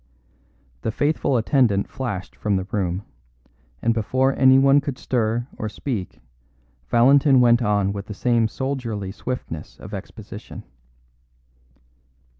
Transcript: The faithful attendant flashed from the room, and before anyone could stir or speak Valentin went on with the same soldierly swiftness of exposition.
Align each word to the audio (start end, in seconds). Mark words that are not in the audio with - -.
The 0.81 0.89
faithful 0.91 1.37
attendant 1.37 1.87
flashed 1.87 2.35
from 2.35 2.55
the 2.55 2.63
room, 2.71 3.03
and 3.83 3.93
before 3.93 4.35
anyone 4.35 4.81
could 4.81 4.97
stir 4.97 5.45
or 5.59 5.69
speak 5.69 6.19
Valentin 6.89 7.39
went 7.39 7.61
on 7.61 7.93
with 7.93 8.07
the 8.07 8.15
same 8.15 8.47
soldierly 8.47 9.11
swiftness 9.11 9.77
of 9.79 9.93
exposition. 9.93 10.63